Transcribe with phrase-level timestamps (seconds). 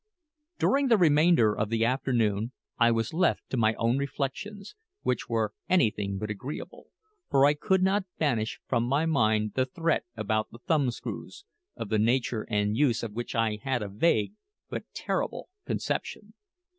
[0.57, 5.53] During the remainder of the afternoon I was left to my own reflections, which were
[5.69, 6.87] anything but agreeable;
[7.29, 11.45] for I could not banish from my mind the threat about the thumbscrews,
[11.77, 14.33] of the nature and use of which I had a vague
[14.71, 16.33] but terrible conception.